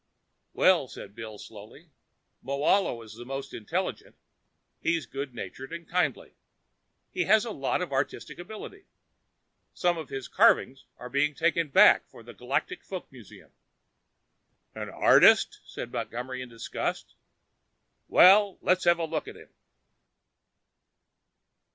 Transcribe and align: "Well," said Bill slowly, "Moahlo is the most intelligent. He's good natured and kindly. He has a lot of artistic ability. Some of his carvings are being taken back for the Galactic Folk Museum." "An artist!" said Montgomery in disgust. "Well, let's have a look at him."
"Well," 0.53 0.87
said 0.87 1.13
Bill 1.13 1.37
slowly, 1.37 1.91
"Moahlo 2.43 3.03
is 3.05 3.13
the 3.13 3.23
most 3.23 3.53
intelligent. 3.53 4.15
He's 4.79 5.05
good 5.05 5.35
natured 5.35 5.71
and 5.71 5.87
kindly. 5.87 6.33
He 7.11 7.25
has 7.25 7.45
a 7.45 7.51
lot 7.51 7.83
of 7.83 7.91
artistic 7.91 8.39
ability. 8.39 8.85
Some 9.75 9.99
of 9.99 10.09
his 10.09 10.27
carvings 10.27 10.85
are 10.97 11.07
being 11.07 11.35
taken 11.35 11.67
back 11.67 12.09
for 12.09 12.23
the 12.23 12.33
Galactic 12.33 12.83
Folk 12.83 13.11
Museum." 13.11 13.51
"An 14.73 14.89
artist!" 14.89 15.59
said 15.67 15.91
Montgomery 15.93 16.41
in 16.41 16.49
disgust. 16.49 17.13
"Well, 18.07 18.57
let's 18.61 18.85
have 18.85 18.97
a 18.97 19.05
look 19.05 19.27
at 19.27 19.37
him." 19.37 19.49